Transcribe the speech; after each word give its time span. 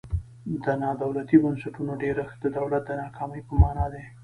د 0.63 0.65
نا 0.81 0.91
دولتي 1.03 1.35
بنسټونو 1.43 1.91
ډیرښت 2.03 2.37
د 2.41 2.45
دولت 2.57 2.83
د 2.87 2.91
ناکامۍ 3.01 3.41
په 3.47 3.53
مانا 3.61 3.85
دی. 3.93 4.03